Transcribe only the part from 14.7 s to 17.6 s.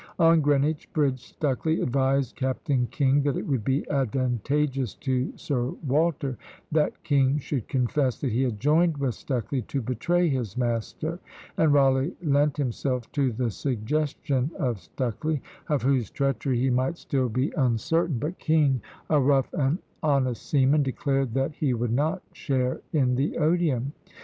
Stucley, of whose treachery he might still be